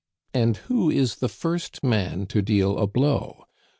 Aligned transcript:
"And 0.33 0.57
who 0.57 0.89
is 0.89 1.17
the 1.17 1.29
first 1.29 1.83
man 1.83 2.25
to 2.25 2.41
deal 2.41 2.79
a 2.79 2.87
blow? 2.87 3.45